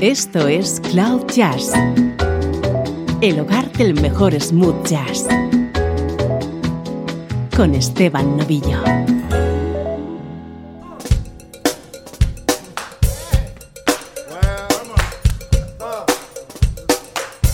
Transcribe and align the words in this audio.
Esto 0.00 0.46
es 0.46 0.80
Cloud 0.92 1.26
Jazz, 1.34 1.72
el 3.20 3.40
hogar 3.40 3.68
del 3.72 4.00
mejor 4.00 4.32
smooth 4.40 4.86
jazz, 4.86 5.26
con 7.56 7.74
Esteban 7.74 8.36
Novillo. 8.36 8.78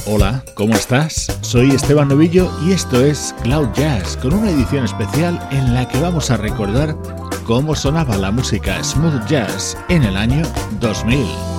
Hola, 0.04 0.44
¿cómo 0.54 0.74
estás? 0.74 1.38
Soy 1.40 1.70
Esteban 1.70 2.08
Novillo 2.08 2.50
y 2.66 2.72
esto 2.72 3.02
es 3.02 3.34
Cloud 3.42 3.68
Jazz, 3.74 4.18
con 4.18 4.34
una 4.34 4.50
edición 4.50 4.84
especial 4.84 5.48
en 5.50 5.72
la 5.72 5.88
que 5.88 5.98
vamos 5.98 6.30
a 6.30 6.36
recordar 6.36 6.94
cómo 7.46 7.74
sonaba 7.74 8.18
la 8.18 8.30
música 8.30 8.84
smooth 8.84 9.24
jazz 9.28 9.78
en 9.88 10.02
el 10.02 10.18
año 10.18 10.42
2000. 10.80 11.53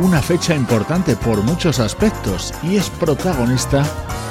Una 0.00 0.22
fecha 0.22 0.54
importante 0.54 1.16
por 1.16 1.42
muchos 1.42 1.80
aspectos 1.80 2.54
y 2.62 2.76
es 2.76 2.88
protagonista 2.88 3.84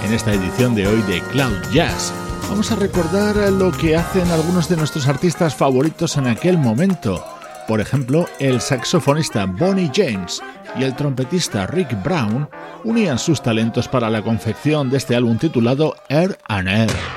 en 0.03 0.13
esta 0.13 0.33
edición 0.33 0.75
de 0.75 0.87
hoy 0.87 1.01
de 1.03 1.21
Cloud 1.31 1.61
Jazz. 1.73 2.13
Vamos 2.49 2.71
a 2.71 2.75
recordar 2.75 3.35
lo 3.51 3.71
que 3.71 3.97
hacen 3.97 4.29
algunos 4.31 4.69
de 4.69 4.77
nuestros 4.77 5.07
artistas 5.07 5.55
favoritos 5.55 6.15
en 6.15 6.27
aquel 6.27 6.57
momento. 6.57 7.23
Por 7.67 7.81
ejemplo, 7.81 8.27
el 8.39 8.61
saxofonista 8.61 9.45
Bonnie 9.45 9.91
James 9.93 10.41
y 10.79 10.83
el 10.83 10.95
trompetista 10.95 11.67
Rick 11.67 12.01
Brown 12.01 12.47
unían 12.85 13.19
sus 13.19 13.41
talentos 13.41 13.89
para 13.89 14.09
la 14.09 14.21
confección 14.21 14.89
de 14.89 14.97
este 14.97 15.15
álbum 15.15 15.37
titulado 15.37 15.95
Air 16.07 16.37
and 16.47 16.69
Air. 16.69 17.16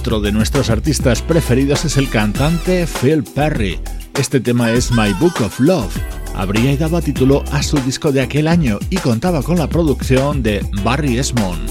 Otro 0.00 0.22
de 0.22 0.32
nuestros 0.32 0.70
artistas 0.70 1.20
preferidos 1.20 1.84
es 1.84 1.98
el 1.98 2.08
cantante 2.08 2.86
Phil 2.86 3.22
Perry. 3.22 3.78
Este 4.18 4.40
tema 4.40 4.72
es 4.72 4.90
My 4.92 5.12
Book 5.20 5.34
of 5.44 5.60
Love. 5.60 5.94
Habría 6.34 6.74
dado 6.78 7.02
título 7.02 7.44
a 7.52 7.62
su 7.62 7.76
disco 7.80 8.10
de 8.10 8.22
aquel 8.22 8.48
año 8.48 8.78
y 8.88 8.96
contaba 8.96 9.42
con 9.42 9.58
la 9.58 9.68
producción 9.68 10.42
de 10.42 10.64
Barry 10.82 11.18
Esmond. 11.18 11.68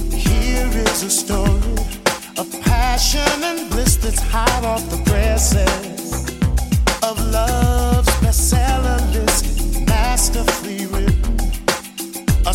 A 12.45 12.53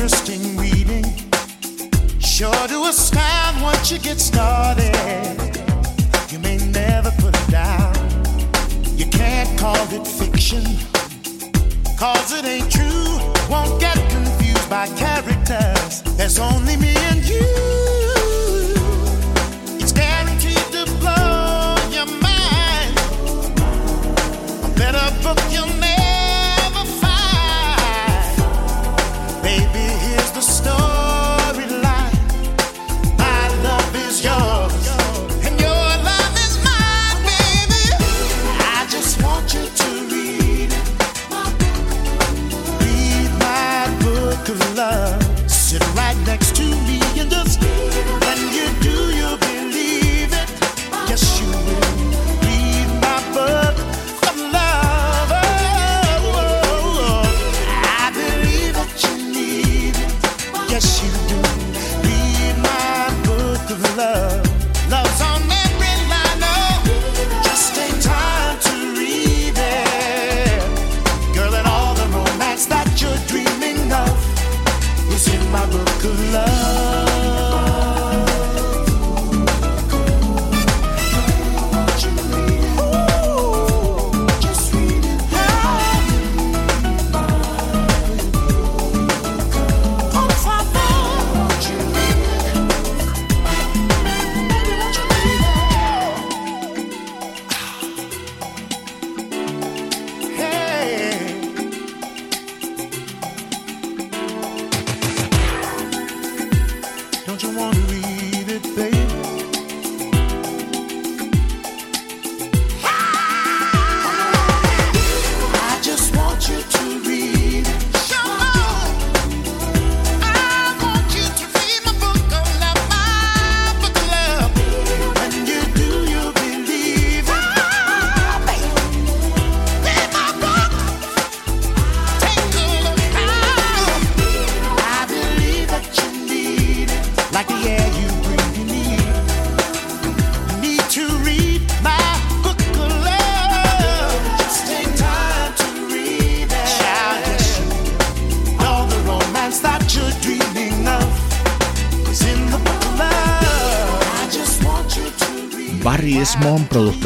interesting 0.00 0.56
reading. 0.56 1.04
Sure 2.20 2.66
to 2.68 2.84
astound 2.84 3.60
once 3.60 3.92
you 3.92 3.98
get 3.98 4.18
started. 4.18 5.36
You 6.30 6.38
may 6.38 6.56
never 6.56 7.10
put 7.18 7.36
it 7.38 7.50
down. 7.50 7.92
You 8.96 9.04
can't 9.10 9.58
call 9.58 9.76
it 9.92 10.06
fiction. 10.06 10.64
Cause 11.98 12.32
it 12.32 12.46
ain't 12.46 12.72
true. 12.72 13.18
Won't 13.50 13.78
get 13.78 13.98
confused 14.08 14.70
by 14.70 14.86
characters. 14.96 16.02
There's 16.16 16.38
only 16.38 16.78
me 16.78 16.94
and 17.10 17.22
you. 17.28 17.44
It's 19.78 19.92
guaranteed 19.92 20.66
to 20.72 20.86
blow 20.98 21.76
your 21.90 22.06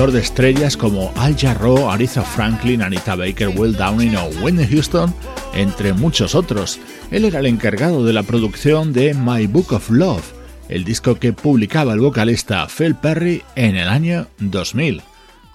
productor 0.04 0.12
de 0.12 0.26
estrellas 0.26 0.76
como 0.76 1.12
Al 1.16 1.34
Jarreau, 1.34 1.88
Aretha 1.88 2.22
Franklin, 2.22 2.82
Anita 2.82 3.16
Baker, 3.16 3.48
Will 3.48 3.74
Downing 3.74 4.16
o 4.16 4.26
Whitney 4.42 4.66
Houston, 4.66 5.14
entre 5.54 5.94
muchos 5.94 6.34
otros. 6.34 6.78
Él 7.10 7.24
era 7.24 7.38
el 7.38 7.46
encargado 7.46 8.04
de 8.04 8.12
la 8.12 8.22
producción 8.22 8.92
de 8.92 9.14
My 9.14 9.46
Book 9.46 9.72
of 9.72 9.88
Love, 9.90 10.24
el 10.68 10.84
disco 10.84 11.14
que 11.14 11.32
publicaba 11.32 11.94
el 11.94 12.00
vocalista 12.00 12.66
Phil 12.66 12.94
Perry 12.94 13.42
en 13.56 13.76
el 13.76 13.88
año 13.88 14.26
2000. 14.40 15.00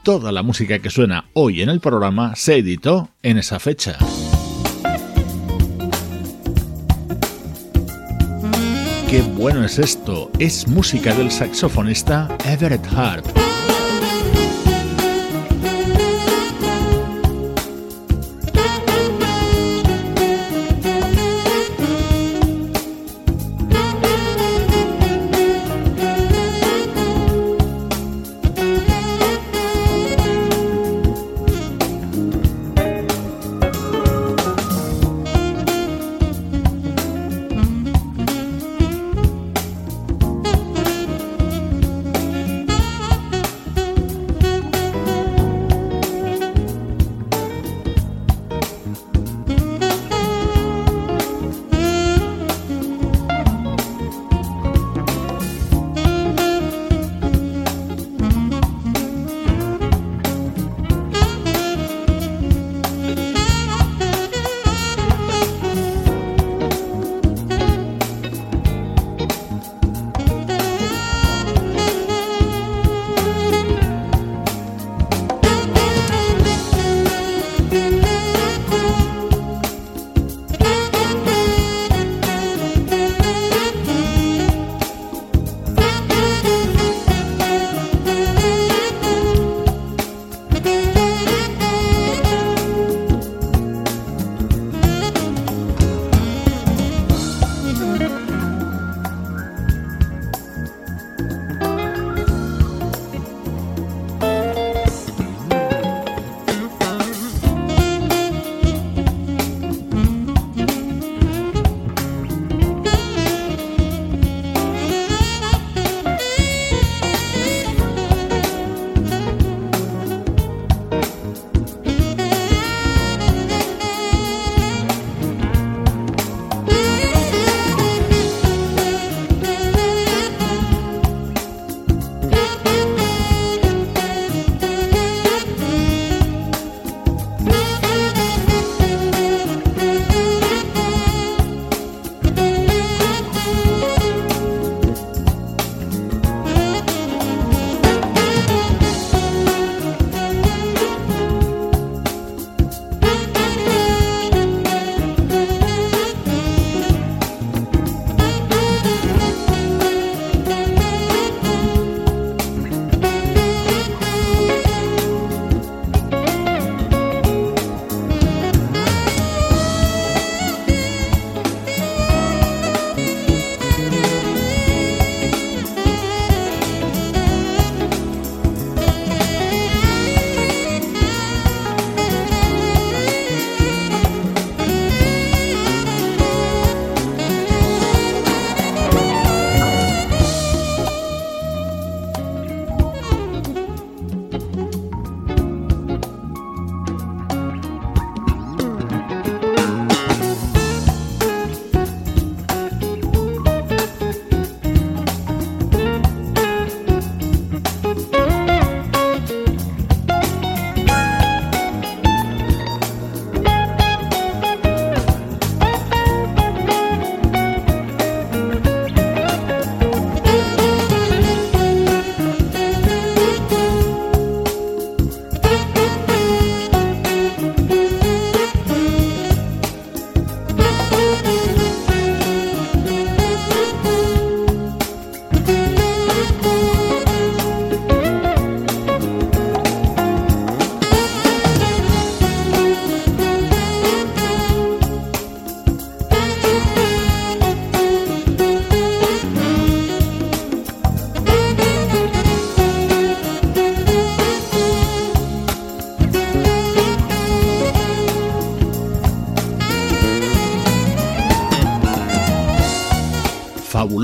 Toda 0.03 0.31
la 0.31 0.41
música 0.41 0.79
que 0.79 0.89
suena 0.89 1.25
hoy 1.33 1.61
en 1.61 1.69
el 1.69 1.79
programa 1.79 2.35
se 2.35 2.57
editó 2.57 3.09
en 3.21 3.37
esa 3.37 3.59
fecha. 3.59 3.97
Qué 9.09 9.21
bueno 9.35 9.63
es 9.63 9.77
esto, 9.77 10.31
es 10.39 10.67
música 10.67 11.13
del 11.13 11.29
saxofonista 11.29 12.35
Everett 12.45 12.85
Hart. 12.95 13.38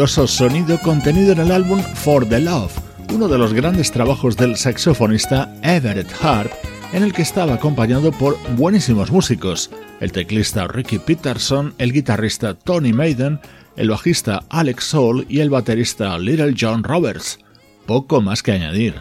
Sonido 0.04 0.78
contenido 0.82 1.32
en 1.32 1.40
el 1.40 1.52
álbum 1.52 1.80
For 1.80 2.28
the 2.28 2.40
Love, 2.42 2.74
uno 3.14 3.30
de 3.30 3.38
los 3.38 3.54
grandes 3.54 3.92
trabajos 3.92 4.36
del 4.36 4.58
saxofonista 4.58 5.56
Everett 5.64 6.12
Hart, 6.22 6.52
en 6.92 7.02
el 7.02 7.14
que 7.14 7.22
estaba 7.22 7.54
acompañado 7.54 8.12
por 8.12 8.38
buenísimos 8.56 9.10
músicos, 9.10 9.72
el 10.02 10.12
teclista 10.12 10.68
Ricky 10.68 11.00
Peterson, 11.00 11.74
el 11.78 11.94
guitarrista 11.94 12.54
Tony 12.56 12.92
Maiden, 12.92 13.40
el 13.78 13.90
bajista 13.90 14.44
Alex 14.50 14.84
Soul 14.84 15.26
y 15.30 15.40
el 15.40 15.50
baterista 15.50 16.20
Little 16.20 16.56
John 16.60 16.84
Roberts. 16.84 17.40
Poco 17.86 18.22
más 18.22 18.44
que 18.44 18.52
añadir. 18.52 18.96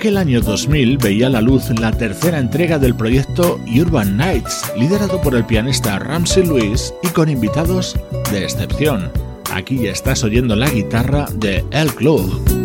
Aquel 0.00 0.16
año 0.16 0.40
2000 0.40 0.96
veía 0.96 1.28
la 1.28 1.42
luz 1.42 1.68
la 1.78 1.92
tercera 1.92 2.38
entrega 2.38 2.78
del 2.78 2.94
proyecto 2.94 3.60
Urban 3.66 4.16
Nights, 4.16 4.72
liderado 4.74 5.20
por 5.20 5.34
el 5.34 5.44
pianista 5.44 5.98
Ramsey 5.98 6.42
Lewis 6.42 6.94
y 7.02 7.08
con 7.08 7.28
invitados 7.28 7.98
de 8.32 8.44
excepción. 8.44 9.12
Aquí 9.52 9.76
ya 9.76 9.90
estás 9.90 10.24
oyendo 10.24 10.56
la 10.56 10.70
guitarra 10.70 11.26
de 11.34 11.66
El 11.70 11.94
Club. 11.94 12.59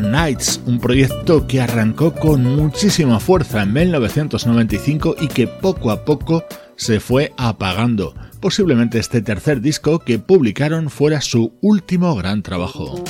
Nights, 0.00 0.60
un 0.66 0.78
proyecto 0.78 1.46
que 1.46 1.60
arrancó 1.60 2.14
con 2.14 2.44
muchísima 2.44 3.20
fuerza 3.20 3.62
en 3.62 3.72
1995 3.72 5.16
y 5.20 5.28
que 5.28 5.46
poco 5.46 5.90
a 5.90 6.04
poco 6.04 6.44
se 6.76 7.00
fue 7.00 7.32
apagando. 7.36 8.14
Posiblemente 8.40 8.98
este 8.98 9.22
tercer 9.22 9.60
disco 9.60 9.98
que 9.98 10.18
publicaron 10.18 10.88
fuera 10.90 11.20
su 11.20 11.52
último 11.60 12.14
gran 12.14 12.42
trabajo. 12.42 13.02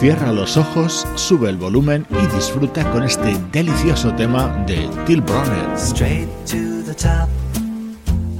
Cierra 0.00 0.32
los 0.32 0.56
ojos, 0.56 1.06
sube 1.16 1.50
el 1.50 1.56
volumen 1.56 2.06
y 2.10 2.36
disfruta 2.36 2.88
con 2.92 3.02
este 3.02 3.36
delicioso 3.52 4.14
tema 4.14 4.64
de 4.66 4.88
Till 5.06 5.22
Bronner. 5.22 5.76
Straight 5.76 6.28
to 6.46 6.84
the 6.84 6.94
top. 6.94 7.28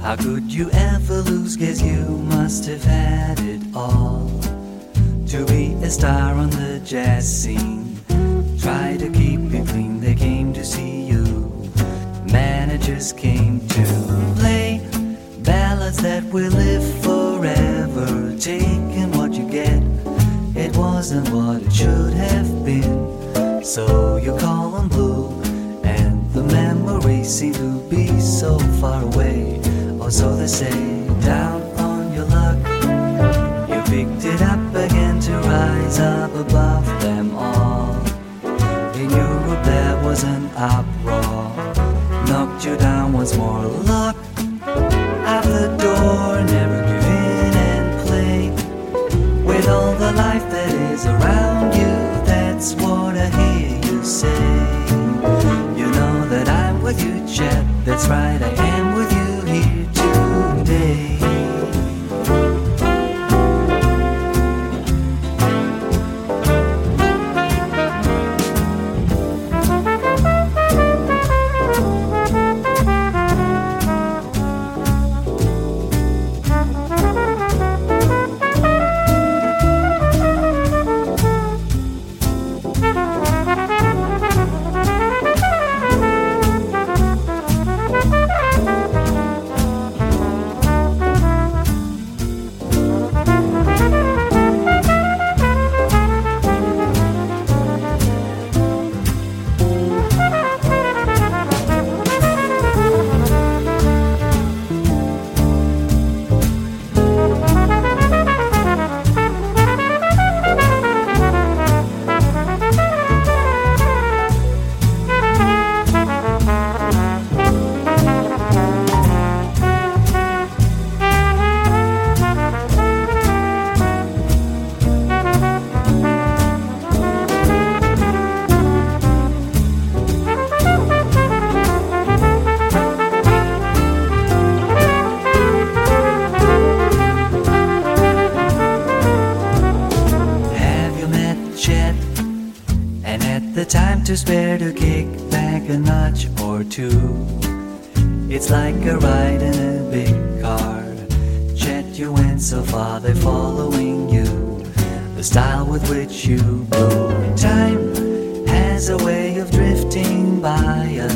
How 0.01 0.15
could 0.15 0.49
you 0.49 0.69
ever 0.71 1.21
lose? 1.29 1.57
You 1.57 2.07
must 2.29 2.69
have 2.69 2.83
had 2.83 3.39
it 3.39 3.61
all. 3.75 4.48
To 5.29 5.45
be 5.45 5.73
a 5.83 5.89
star 5.91 6.33
on 6.33 6.49
the 6.49 6.81
jazz 6.83 7.23
scene. 7.43 7.99
Try 8.59 8.97
to 8.97 9.09
keep 9.11 9.39
it 9.53 9.67
clean, 9.67 9.99
they 9.99 10.15
came 10.15 10.51
to 10.53 10.65
see 10.65 11.03
you. 11.05 11.23
Managers 12.31 13.13
came 13.13 13.59
to 13.67 13.83
play 14.37 14.81
ballads 15.43 15.97
that 15.97 16.23
will 16.33 16.51
live 16.51 16.83
forever. 17.03 18.35
Taking 18.39 19.11
what 19.11 19.33
you 19.33 19.47
get, 19.47 19.83
it 20.55 20.75
wasn't 20.75 21.29
what 21.29 21.61
it 21.61 21.73
should 21.73 22.13
have 22.13 22.65
been. 22.65 23.63
So 23.63 24.17
you 24.17 24.35
call 24.35 24.71
them 24.71 24.87
blue, 24.89 25.29
and 25.83 26.27
the 26.33 26.41
memories 26.41 27.29
seem 27.29 27.53
to 27.53 27.87
be 27.87 28.19
so 28.19 28.57
far 28.81 29.03
away. 29.03 29.61
Or 29.99 30.09
so 30.09 30.35
they 30.35 30.47
say, 30.47 30.73
down 31.21 31.68
rise 35.89 35.99
up 35.99 36.33
above 36.35 36.85
them 37.01 37.35
all. 37.35 37.95
In 38.95 39.09
Europe 39.09 39.63
there 39.63 39.97
was 40.03 40.23
an 40.23 40.49
uproar, 40.55 41.55
knocked 42.27 42.65
you 42.65 42.77
down 42.77 43.13
once 43.13 43.35
more. 43.35 43.63
Lock 43.63 44.15
at 45.25 45.43
the 45.43 45.67
door, 45.77 46.41
never 46.43 46.81
give 46.89 47.05
in 47.05 47.53
and 47.71 48.07
play 48.07 48.49
with 49.43 49.67
all 49.67 49.93
the 49.95 50.11
life 50.13 50.49
that 50.51 50.73
is 50.91 51.05
around 51.05 51.73
you. 51.73 52.25
That's 52.25 52.73
what 52.75 53.15
I 53.15 53.29
hear 53.39 53.79
you 53.91 54.03
say. 54.03 54.43
You 55.79 55.87
know 55.91 56.27
that 56.29 56.47
I'm 56.49 56.81
with 56.83 57.01
you, 57.03 57.25
Chet. 57.27 57.65
That's 57.85 58.07
right, 58.07 58.41
I 58.41 58.49
am 58.65 58.95
with 58.95 59.11
you. 59.13 59.18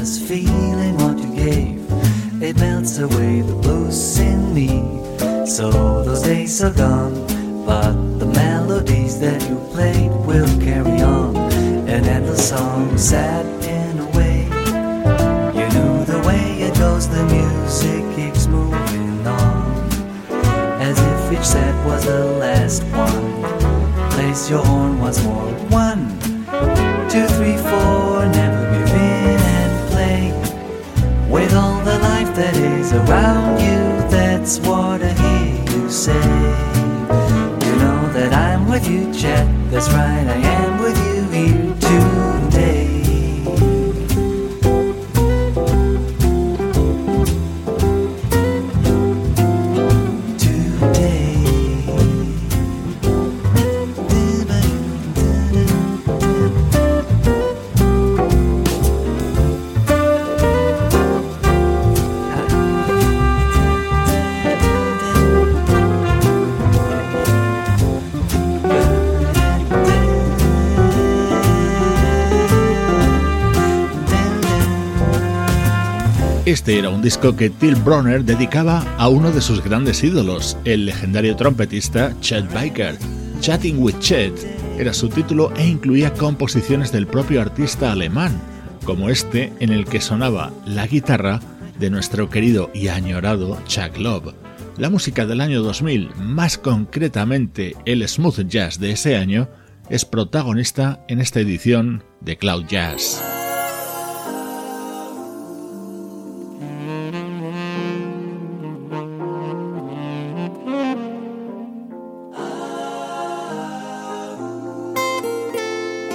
Us, 0.04 0.20
feeling 0.20 0.96
what 0.98 1.18
you 1.18 1.32
gave. 1.34 1.80
It 2.42 2.58
melts 2.58 3.00
away 3.00 3.42
the 3.42 3.56
blues 3.64 4.20
in 4.20 4.54
me. 4.54 4.70
So 5.46 5.72
those 6.04 6.24
days 6.24 6.62
are 6.62 6.74
gone, 6.74 7.16
but 7.66 7.94
the 8.20 8.26
melodies 8.26 9.20
that 9.22 9.40
you 9.50 9.56
played 9.74 10.12
will 10.28 10.54
carry 10.68 11.00
on. 11.02 11.36
and 11.38 11.90
An 11.90 12.04
endless 12.16 12.50
song, 12.50 12.98
sad 12.98 13.46
in 13.78 14.00
a 14.06 14.10
way. 14.18 14.38
You 15.60 15.66
knew 15.74 15.94
the 16.14 16.22
way 16.28 16.44
it 16.68 16.74
goes, 16.78 17.08
the 17.08 17.24
music 17.38 18.04
keeps 18.18 18.48
moving 18.48 19.26
on. 19.26 19.56
As 20.88 20.98
if 21.12 21.40
each 21.40 21.48
set 21.56 21.76
was 21.86 22.04
the 22.06 22.26
last 22.44 22.84
one. 23.06 23.26
Place 24.12 24.50
your 24.50 24.64
horn 24.66 25.00
once 25.00 25.24
more. 25.24 25.52
One, 25.84 25.93
that 32.36 32.56
is 32.58 32.92
around 32.94 33.60
you, 33.60 34.10
that's 34.10 34.60
what 34.60 35.02
I 35.04 35.14
hear 35.14 35.78
you 35.78 35.90
say. 35.90 36.14
You 37.66 37.76
know 37.78 38.10
that 38.14 38.34
I'm 38.34 38.68
with 38.68 38.88
you, 38.90 39.14
Chet. 39.14 39.48
That's 39.70 39.88
right, 39.90 40.26
I 40.28 40.38
am 40.38 40.83
era 76.84 76.90
un 76.90 77.02
disco 77.02 77.34
que 77.34 77.50
Till 77.50 77.76
Bronner 77.76 78.26
dedicaba 78.26 78.84
a 78.98 79.08
uno 79.08 79.32
de 79.32 79.40
sus 79.40 79.64
grandes 79.64 80.04
ídolos, 80.04 80.58
el 80.66 80.86
legendario 80.86 81.34
trompetista 81.38 82.14
Chet 82.20 82.52
Baker. 82.52 82.98
Chatting 83.40 83.82
with 83.82 83.98
Chet 84.00 84.34
era 84.78 84.94
su 84.94 85.08
título 85.08 85.54
e 85.56 85.66
incluía 85.66 86.14
composiciones 86.14 86.92
del 86.92 87.08
propio 87.08 87.40
artista 87.40 87.94
alemán, 87.94 88.38
como 88.84 89.10
este 89.10 89.54
en 89.62 89.70
el 89.72 89.86
que 89.86 90.02
sonaba 90.02 90.52
la 90.66 90.86
guitarra 90.86 91.40
de 91.80 91.90
nuestro 91.90 92.30
querido 92.30 92.70
y 92.74 92.90
añorado 92.90 93.58
Chuck 93.66 93.98
Love. 93.98 94.34
La 94.78 94.90
música 94.90 95.26
del 95.26 95.40
año 95.40 95.64
2000, 95.64 96.10
más 96.18 96.58
concretamente 96.58 97.78
el 97.86 98.06
smooth 98.06 98.46
jazz 98.50 98.78
de 98.78 98.92
ese 98.92 99.16
año, 99.16 99.48
es 99.90 100.04
protagonista 100.04 101.00
en 101.08 101.22
esta 101.22 101.40
edición 101.40 102.04
de 102.20 102.36
Cloud 102.36 102.66
Jazz. 102.68 103.24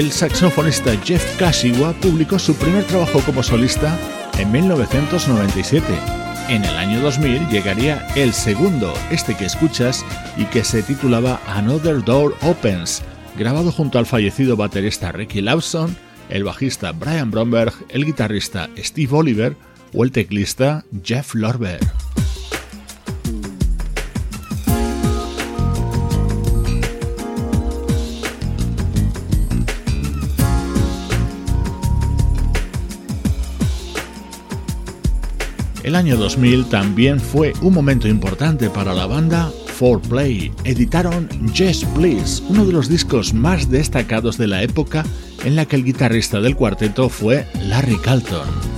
El 0.00 0.12
saxofonista 0.12 0.96
Jeff 1.04 1.36
Kashiwa 1.36 1.92
publicó 1.92 2.38
su 2.38 2.54
primer 2.54 2.84
trabajo 2.84 3.20
como 3.20 3.42
solista 3.42 3.98
en 4.38 4.50
1997. 4.50 5.86
En 6.48 6.64
el 6.64 6.74
año 6.78 7.02
2000 7.02 7.48
llegaría 7.48 8.08
el 8.16 8.32
segundo, 8.32 8.94
este 9.10 9.36
que 9.36 9.44
escuchas, 9.44 10.02
y 10.38 10.46
que 10.46 10.64
se 10.64 10.82
titulaba 10.82 11.38
Another 11.46 12.02
Door 12.02 12.34
Opens, 12.40 13.02
grabado 13.36 13.70
junto 13.70 13.98
al 13.98 14.06
fallecido 14.06 14.56
baterista 14.56 15.12
Ricky 15.12 15.42
Lawson, 15.42 15.94
el 16.30 16.44
bajista 16.44 16.92
Brian 16.92 17.30
Bromberg, 17.30 17.74
el 17.90 18.06
guitarrista 18.06 18.70
Steve 18.78 19.14
Oliver 19.14 19.54
o 19.92 20.02
el 20.02 20.12
teclista 20.12 20.82
Jeff 21.04 21.34
Lorber. 21.34 21.78
El 35.90 35.96
año 35.96 36.16
2000 36.16 36.66
también 36.66 37.18
fue 37.18 37.52
un 37.62 37.74
momento 37.74 38.06
importante 38.06 38.70
para 38.70 38.94
la 38.94 39.06
banda 39.06 39.50
4Play. 39.80 40.52
Editaron 40.62 41.28
Yes 41.52 41.84
Please, 41.96 42.44
uno 42.48 42.64
de 42.64 42.72
los 42.72 42.88
discos 42.88 43.34
más 43.34 43.68
destacados 43.68 44.38
de 44.38 44.46
la 44.46 44.62
época 44.62 45.04
en 45.44 45.56
la 45.56 45.66
que 45.66 45.74
el 45.74 45.84
guitarrista 45.84 46.40
del 46.40 46.54
cuarteto 46.54 47.08
fue 47.08 47.44
Larry 47.66 47.96
Calton. 47.96 48.69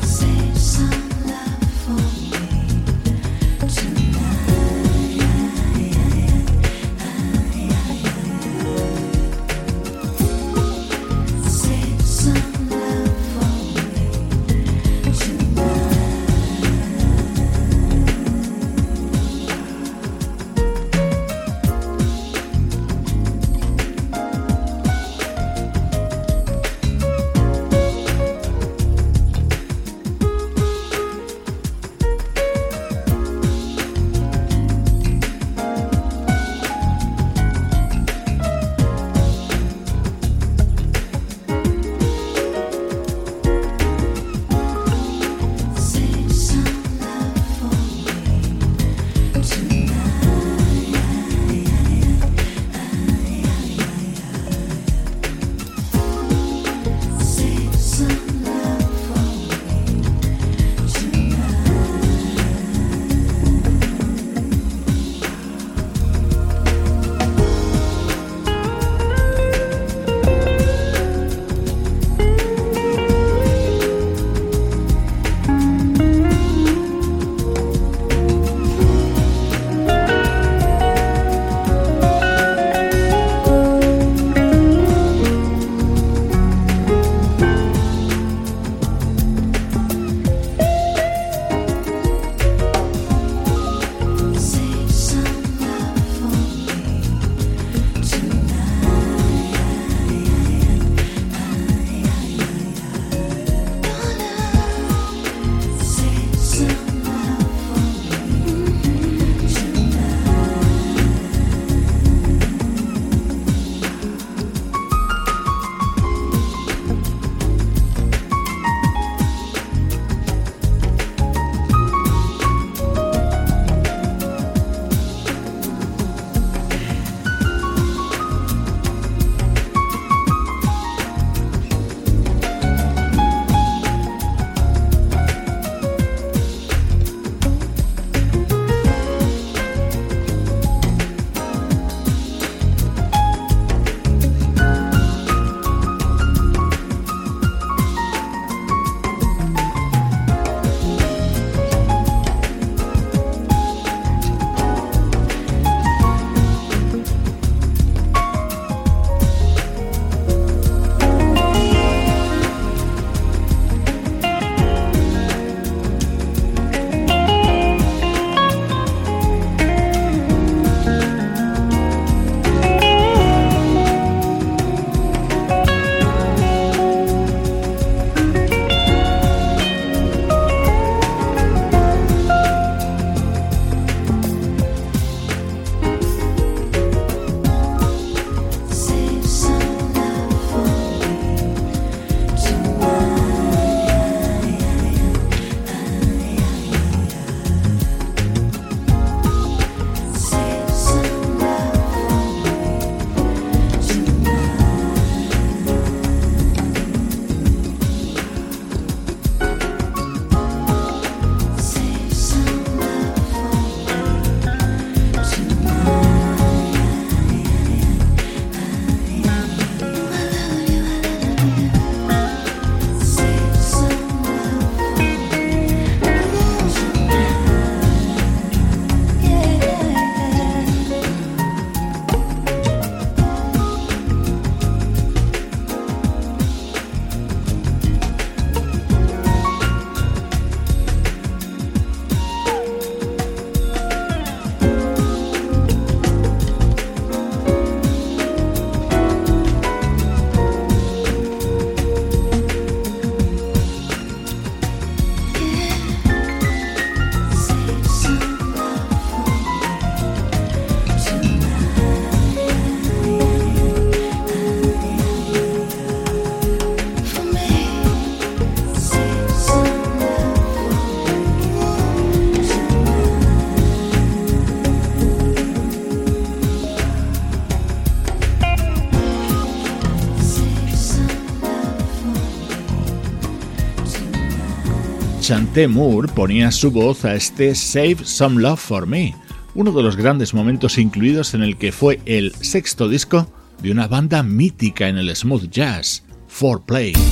Moore 285.54 286.08
ponía 286.08 286.50
su 286.50 286.70
voz 286.70 287.04
a 287.04 287.14
este 287.14 287.54
Save 287.54 287.98
Some 288.04 288.40
Love 288.40 288.58
for 288.58 288.86
Me, 288.86 289.14
uno 289.54 289.70
de 289.70 289.82
los 289.82 289.96
grandes 289.96 290.32
momentos 290.32 290.78
incluidos 290.78 291.34
en 291.34 291.42
el 291.42 291.58
que 291.58 291.72
fue 291.72 292.00
el 292.06 292.32
sexto 292.40 292.88
disco 292.88 293.30
de 293.62 293.70
una 293.70 293.86
banda 293.86 294.22
mítica 294.22 294.88
en 294.88 294.96
el 294.96 295.14
smooth 295.14 295.50
jazz, 295.50 296.04
4Play. 296.40 297.11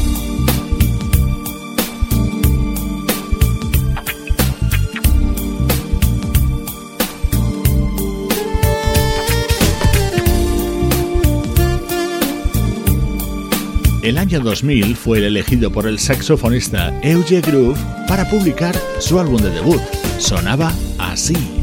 El 14.03 14.17
año 14.17 14.41
2000 14.41 14.97
fue 14.97 15.19
el 15.19 15.25
elegido 15.25 15.71
por 15.71 15.87
el 15.87 15.99
saxofonista 15.99 16.99
Euge 17.03 17.43
Groove 17.43 17.79
para 18.09 18.29
publicar 18.31 18.75
su 18.99 19.21
álbum 19.21 19.43
de 19.43 19.51
debut. 19.51 19.81
Sonaba 20.19 20.73
así. 20.99 21.60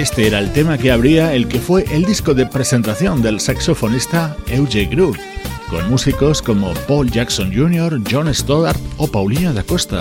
Este 0.00 0.26
era 0.26 0.38
el 0.38 0.50
tema 0.50 0.78
que 0.78 0.90
abría 0.90 1.34
el 1.34 1.46
que 1.46 1.58
fue 1.58 1.84
el 1.94 2.06
disco 2.06 2.32
de 2.32 2.46
presentación 2.46 3.20
del 3.20 3.38
saxofonista 3.38 4.34
Euge 4.46 4.86
Group, 4.86 5.18
con 5.68 5.90
músicos 5.90 6.40
como 6.40 6.72
Paul 6.88 7.10
Jackson 7.10 7.52
Jr., 7.54 8.00
John 8.10 8.34
Stoddard 8.34 8.78
o 8.96 9.08
Paulina 9.08 9.52
da 9.52 9.62
Costa, 9.62 9.98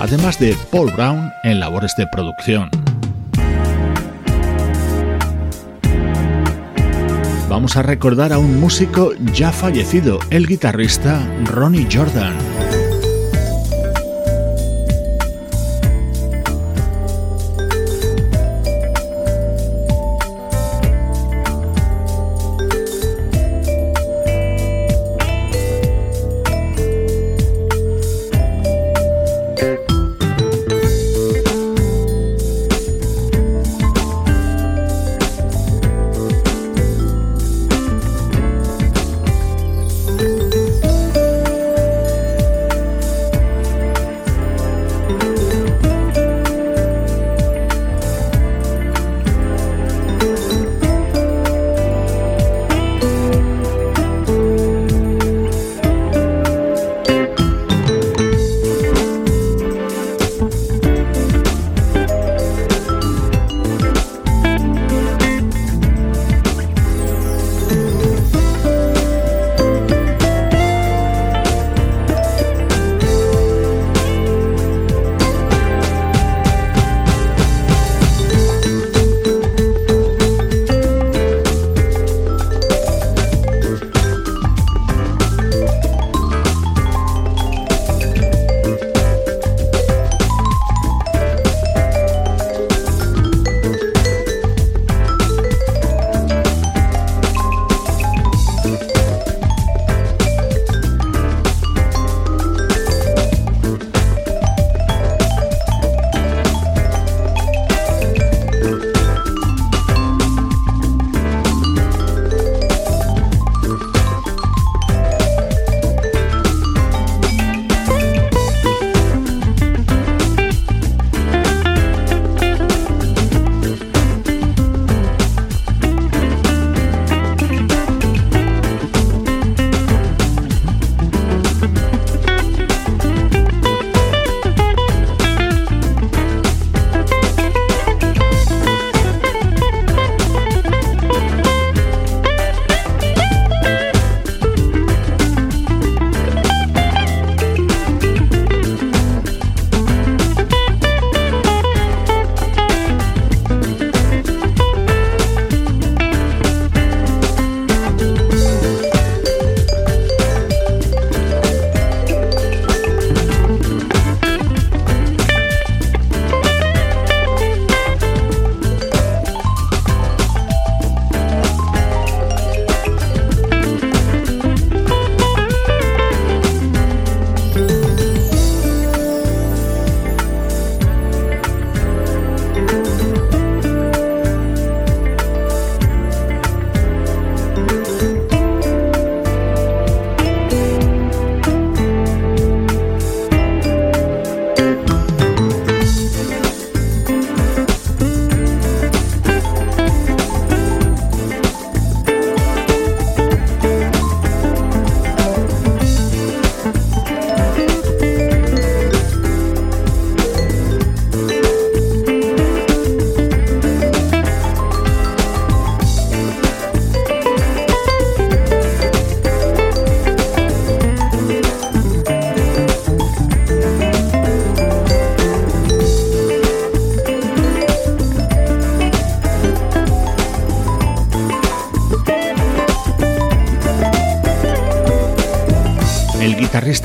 además 0.00 0.38
de 0.38 0.56
Paul 0.70 0.90
Brown 0.92 1.30
en 1.44 1.60
labores 1.60 1.92
de 1.98 2.06
producción. 2.06 2.70
Vamos 7.50 7.76
a 7.76 7.82
recordar 7.82 8.32
a 8.32 8.38
un 8.38 8.58
músico 8.58 9.12
ya 9.34 9.52
fallecido, 9.52 10.18
el 10.30 10.46
guitarrista 10.46 11.20
Ronnie 11.44 11.86
Jordan. 11.92 12.61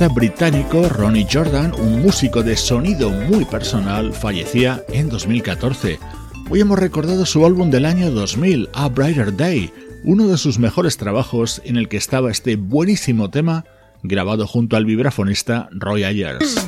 Británico 0.06 0.88
Ronnie 0.90 1.28
Jordan, 1.30 1.74
un 1.80 2.04
músico 2.04 2.44
de 2.44 2.56
sonido 2.56 3.10
muy 3.10 3.46
personal, 3.46 4.14
fallecía 4.14 4.84
en 4.90 5.10
2014. 5.10 5.98
Hoy 6.52 6.60
hemos 6.62 6.78
recordado 6.78 7.26
su 7.26 7.44
álbum 7.44 7.72
del 7.72 7.86
año 7.86 8.12
2000, 8.12 8.70
A 8.74 8.90
Brighter 8.90 9.36
Day, 9.36 9.74
uno 10.04 10.28
de 10.28 10.38
sus 10.38 10.60
mejores 10.60 10.98
trabajos 10.98 11.62
en 11.66 11.78
el 11.78 11.90
que 11.90 11.98
estaba 11.98 12.30
este 12.30 12.58
buenísimo 12.58 13.32
tema 13.32 13.66
grabado 14.04 14.46
junto 14.46 14.78
al 14.78 14.86
vibrafonista 14.86 15.68
Roy 15.72 16.04
Ayers. 16.04 16.67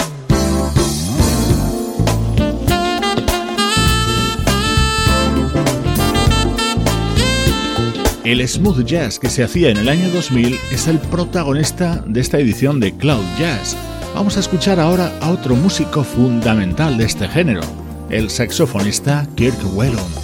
El 8.25 8.45
smooth 8.45 8.83
jazz 8.85 9.17
que 9.17 9.29
se 9.29 9.43
hacía 9.43 9.69
en 9.69 9.77
el 9.77 9.87
año 9.87 10.09
2000 10.09 10.59
es 10.71 10.87
el 10.87 10.99
protagonista 10.99 12.03
de 12.05 12.19
esta 12.19 12.37
edición 12.37 12.81
de 12.81 12.93
Cloud 12.93 13.23
Jazz. 13.39 13.77
Vamos 14.13 14.35
a 14.35 14.41
escuchar 14.41 14.77
ahora 14.77 15.17
a 15.21 15.31
otro 15.31 15.55
músico 15.55 16.03
fundamental 16.03 16.97
de 16.97 17.05
este 17.05 17.29
género, 17.29 17.61
el 18.09 18.29
saxofonista 18.29 19.25
Kirk 19.35 19.57
Whelan. 19.73 20.18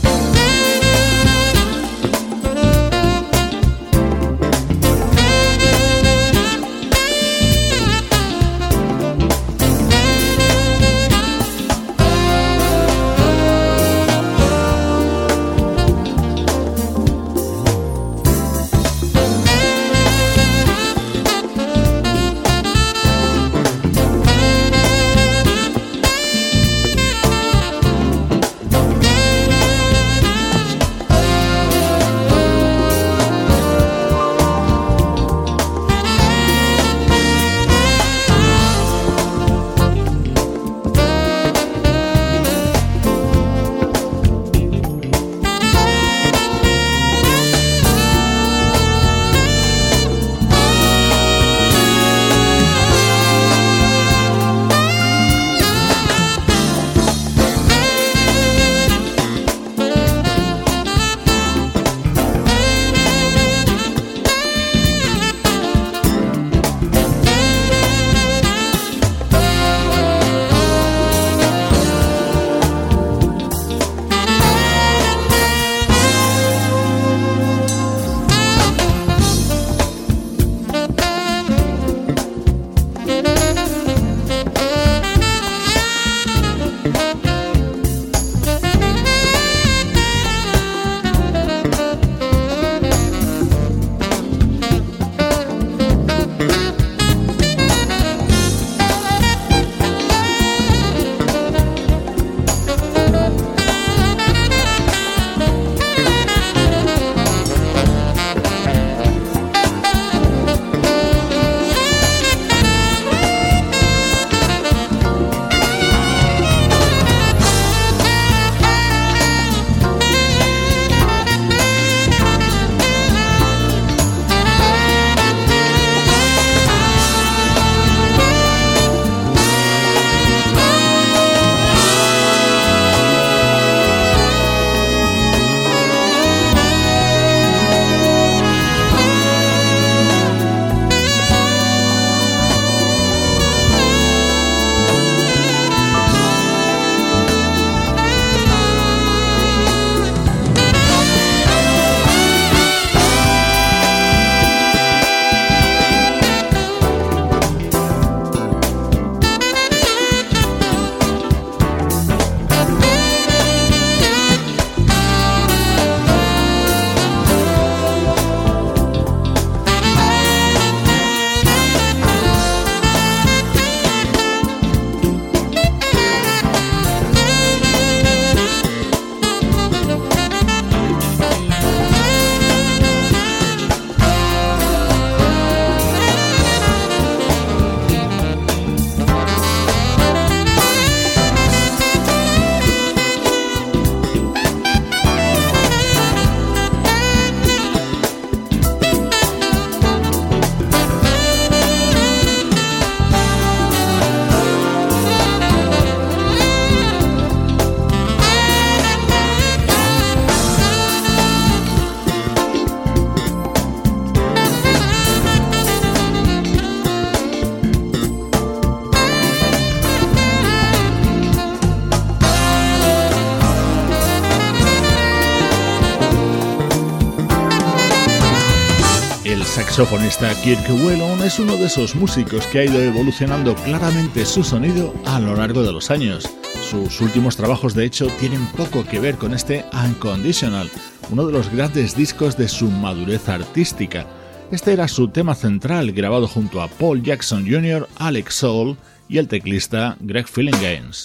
Saxofonista 229.76 230.34
Kirk 230.42 230.70
Whelan 230.70 231.22
es 231.22 231.38
uno 231.38 231.58
de 231.58 231.66
esos 231.66 231.96
músicos 231.96 232.48
que 232.48 232.60
ha 232.60 232.64
ido 232.64 232.82
evolucionando 232.82 233.56
claramente 233.56 234.26
su 234.26 234.42
sonido 234.42 234.94
a 235.04 235.20
lo 235.20 235.36
largo 235.36 235.64
de 235.64 235.74
los 235.74 235.92
años. 235.92 236.30
Sus 236.62 237.02
últimos 237.02 237.36
trabajos, 237.36 237.74
de 237.74 237.84
hecho, 237.84 238.08
tienen 238.22 238.46
poco 238.56 238.86
que 238.86 239.02
ver 239.02 239.16
con 239.16 239.34
este 239.34 239.66
Unconditional, 239.74 240.72
uno 241.10 241.28
de 241.28 241.34
los 241.34 241.52
grandes 241.52 241.94
discos 241.94 242.38
de 242.38 242.48
su 242.48 242.72
madurez 242.72 243.28
artística. 243.28 244.08
Este 244.50 244.72
era 244.72 244.88
su 244.88 245.10
tema 245.10 245.36
central, 245.36 245.92
grabado 245.92 246.30
junto 246.30 246.62
a 246.62 246.70
Paul 246.70 247.04
Jackson 247.04 247.46
Jr., 247.46 247.90
Alex 247.98 248.34
Soul 248.34 248.78
y 249.10 249.18
el 249.18 249.28
teclista 249.28 249.98
Greg 250.00 250.28
Games. 250.62 251.04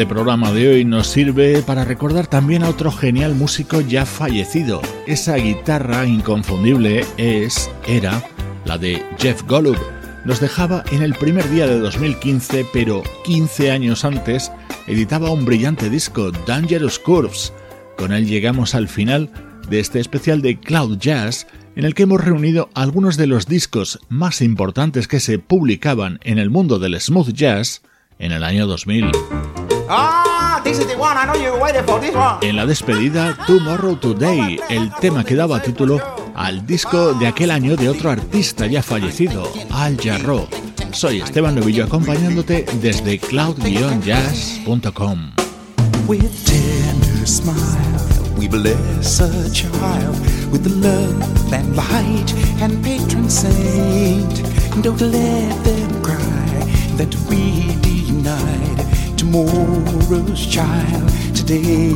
Este 0.00 0.14
programa 0.14 0.50
de 0.50 0.66
hoy 0.66 0.84
nos 0.86 1.08
sirve 1.08 1.60
para 1.60 1.84
recordar 1.84 2.26
también 2.26 2.62
a 2.62 2.70
otro 2.70 2.90
genial 2.90 3.34
músico 3.34 3.82
ya 3.82 4.06
fallecido. 4.06 4.80
Esa 5.06 5.36
guitarra 5.36 6.06
inconfundible 6.06 7.04
es, 7.18 7.70
era, 7.86 8.24
la 8.64 8.78
de 8.78 9.04
Jeff 9.18 9.42
Golub. 9.46 9.76
Nos 10.24 10.40
dejaba 10.40 10.84
en 10.90 11.02
el 11.02 11.12
primer 11.12 11.50
día 11.50 11.66
de 11.66 11.78
2015, 11.78 12.64
pero 12.72 13.02
15 13.26 13.70
años 13.72 14.06
antes 14.06 14.50
editaba 14.86 15.32
un 15.32 15.44
brillante 15.44 15.90
disco, 15.90 16.30
Dangerous 16.46 16.98
Curves. 16.98 17.52
Con 17.98 18.14
él 18.14 18.26
llegamos 18.26 18.74
al 18.74 18.88
final 18.88 19.30
de 19.68 19.80
este 19.80 20.00
especial 20.00 20.40
de 20.40 20.58
Cloud 20.58 20.96
Jazz, 20.96 21.46
en 21.76 21.84
el 21.84 21.92
que 21.92 22.04
hemos 22.04 22.24
reunido 22.24 22.70
algunos 22.72 23.18
de 23.18 23.26
los 23.26 23.44
discos 23.44 23.98
más 24.08 24.40
importantes 24.40 25.08
que 25.08 25.20
se 25.20 25.38
publicaban 25.38 26.20
en 26.22 26.38
el 26.38 26.48
mundo 26.48 26.78
del 26.78 26.98
smooth 26.98 27.34
jazz 27.34 27.82
en 28.18 28.32
el 28.32 28.44
año 28.44 28.66
2000. 28.66 29.10
En 32.42 32.56
la 32.56 32.64
despedida, 32.64 33.36
Tomorrow 33.46 33.96
Today, 33.96 34.60
el 34.68 34.92
tema 35.00 35.24
que 35.24 35.34
daba 35.34 35.60
título 35.60 35.98
al 36.36 36.64
disco 36.64 37.12
de 37.14 37.26
aquel 37.26 37.50
año 37.50 37.74
de 37.76 37.88
otro 37.88 38.10
artista 38.10 38.66
ya 38.66 38.84
fallecido, 38.84 39.50
Al 39.72 40.00
Jarro. 40.00 40.46
Soy 40.92 41.20
Esteban 41.20 41.56
Novillo 41.56 41.84
acompañándote 41.84 42.64
desde 42.80 43.18
cloud-jazz.com. 43.18 45.32
we 48.40 48.48
bless 48.48 49.20
a 49.20 49.52
child 49.52 50.18
with 50.50 50.62
the 50.62 50.70
love 50.70 51.52
and 51.52 51.76
light 51.76 52.32
and 52.62 52.82
patron 52.82 53.28
saint. 53.28 54.42
Don't 54.82 55.00
let 55.00 55.64
them 55.64 56.02
cry 56.02 56.46
that 56.96 57.14
we 57.28 57.76
denied 57.82 58.99
tomorrow's 59.20 60.46
child 60.46 61.08
today. 61.36 61.92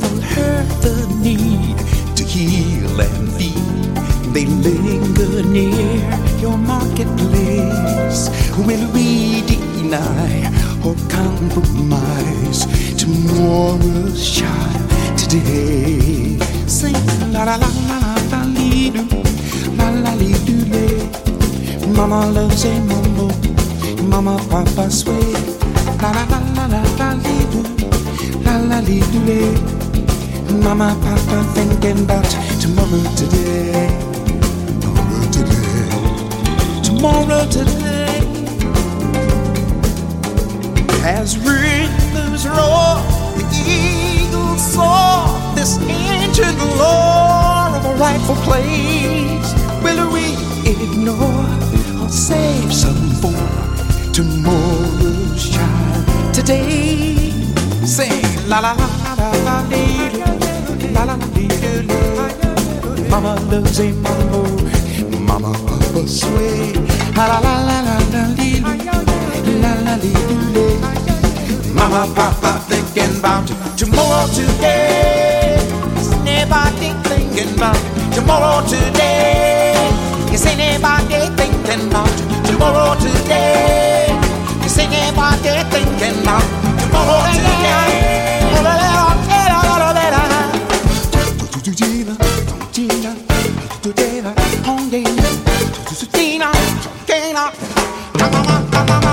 For 0.00 0.16
her, 0.34 0.64
the 0.82 0.96
need 1.22 1.78
to 2.16 2.24
heal 2.24 3.00
and 3.00 3.32
feed, 3.34 3.94
they 4.34 4.46
linger 4.46 5.42
near 5.46 6.02
your 6.40 6.58
marketplace. 6.58 8.30
Will 8.66 8.84
we 8.92 9.42
deny 9.46 10.50
or 10.84 10.96
compromise 11.08 12.66
tomorrow's 12.96 14.28
child 14.28 14.90
today? 15.16 16.36
Sing 16.66 16.98
la 17.32 17.44
la 17.44 17.54
la 17.54 17.56
la 17.62 17.70
la 17.86 17.98
la 18.28 18.42
la 18.42 18.70
la 19.78 19.90
la 20.02 20.14
la 20.14 20.14
la 20.14 20.14
la. 20.14 20.80
Mama 21.96 22.30
loves 22.30 22.64
a 22.64 22.80
mumble 22.80 23.19
mama, 24.02 24.38
papa 24.48 24.90
sway. 24.90 25.32
La 26.00 26.10
la 26.12 26.24
la 26.30 26.38
la 26.56 26.66
la 26.66 26.82
la 26.98 27.14
do, 27.52 27.62
la 28.44 28.56
la 28.56 28.80
lay. 28.80 29.52
Mama, 30.62 30.96
papa 31.02 31.44
thinking 31.54 32.04
about 32.04 32.24
tomorrow 32.60 33.02
today, 33.16 33.88
tomorrow 34.80 35.24
today, 35.30 35.90
tomorrow 36.82 37.44
today. 37.48 37.90
As 41.02 41.38
rhythms 41.38 42.46
roar, 42.46 43.02
the 43.36 43.46
eagles 43.66 44.62
soar. 44.72 45.28
This 45.54 45.78
ancient 45.78 46.58
lore 46.78 47.68
of 47.76 47.84
a 47.84 47.94
rightful 47.98 48.36
place. 48.46 49.54
Will 49.82 50.10
we 50.12 50.36
ignore 50.64 51.46
or 52.02 52.08
save 52.08 52.72
some 52.72 53.10
for? 53.20 53.29
tomorrow's 54.20 55.48
child 55.48 56.34
today. 56.34 57.16
Sing 57.86 58.12
la 58.48 58.60
la 58.60 58.72
la 58.80 58.88
la 59.04 59.12
la 59.20 59.28
la 59.46 59.56
la 59.70 59.84
la 60.12 60.28
la 60.94 61.04
la 61.06 61.14
la 61.20 61.26
doo 61.34 61.80
doo. 61.88 63.08
Mama 63.08 63.32
loves 63.50 63.80
a 63.80 63.86
mambo, 64.04 64.42
mama 65.26 65.52
papa 65.66 66.02
sway. 66.06 66.72
La 67.16 67.24
la 67.30 67.38
la 67.46 67.54
la 67.68 67.76
la 67.86 67.96
la 68.12 68.22
la 68.28 68.72
la 68.74 68.92
la 69.62 69.72
la 69.84 69.94
la 69.94 69.94
la 69.94 70.74
Mama 71.72 72.02
papa 72.14 72.52
thinking 72.68 73.16
about 73.18 73.46
tomorrow 73.78 74.26
today. 74.36 75.56
Anybody 76.26 76.92
thinking 77.08 77.54
about 77.56 77.80
tomorrow 78.12 78.60
today? 78.68 79.72
Is 80.34 80.44
anybody 80.44 81.20
thinking 81.38 81.88
about 81.88 82.14
tomorrow 82.46 82.94
today? 83.00 83.89
Singing 84.80 85.14
while 85.14 85.36
they're 85.42 85.64
thinking 85.64 86.22
about 86.22 86.44
tomorrow. 86.80 87.20
Come 98.18 98.34
on, 98.34 98.70
come 98.70 98.90
on, 98.90 99.10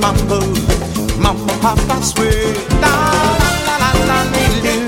mambo 0.00 0.53
mamma 1.24 1.52
och 1.52 1.60
pappa 1.60 2.02
svek. 2.02 2.56
La 2.80 2.96
la 3.66 3.76
la 3.82 3.90
la 4.06 4.18
lilu, 4.32 4.86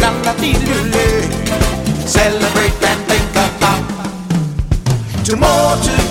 la 0.00 0.10
la 0.24 0.32
lilu 0.40 0.76
Celebrate 2.06 2.84
and 2.90 3.02
think 3.08 3.36
about 3.36 3.84
tomorrow. 5.24 6.05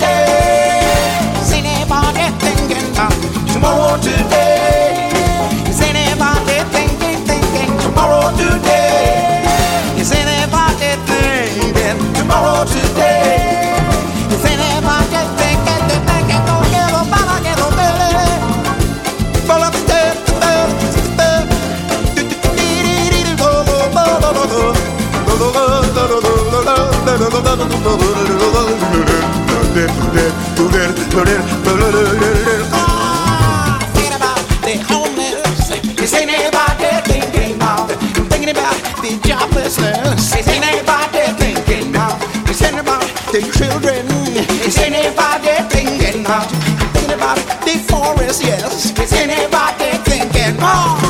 Is 49.05 49.13
anybody 49.13 49.91
thinking 50.03 50.55
about 50.57 51.04